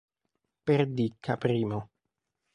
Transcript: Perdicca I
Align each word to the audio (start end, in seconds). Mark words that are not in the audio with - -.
Perdicca 0.71 1.37
I 1.53 1.77